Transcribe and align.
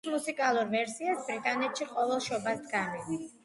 მის 0.07 0.11
მუსიკალურ 0.13 0.71
ვერსიას 0.71 1.21
ბრიტანეთში 1.29 1.89
ყოველ 1.93 2.27
შობას 2.31 2.67
დგამენ. 2.67 3.25